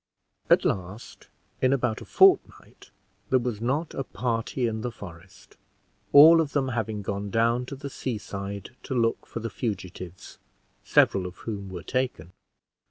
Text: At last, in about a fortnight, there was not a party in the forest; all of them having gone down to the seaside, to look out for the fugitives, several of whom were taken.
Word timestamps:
At 0.49 0.65
last, 0.65 1.27
in 1.61 1.71
about 1.71 2.01
a 2.01 2.05
fortnight, 2.05 2.89
there 3.29 3.37
was 3.37 3.61
not 3.61 3.93
a 3.93 4.03
party 4.03 4.65
in 4.65 4.81
the 4.81 4.91
forest; 4.91 5.57
all 6.11 6.41
of 6.41 6.53
them 6.53 6.69
having 6.69 7.03
gone 7.03 7.29
down 7.29 7.67
to 7.67 7.75
the 7.75 7.87
seaside, 7.91 8.71
to 8.81 8.95
look 8.95 9.19
out 9.21 9.27
for 9.27 9.41
the 9.41 9.51
fugitives, 9.51 10.39
several 10.83 11.27
of 11.27 11.37
whom 11.45 11.69
were 11.69 11.83
taken. 11.83 12.31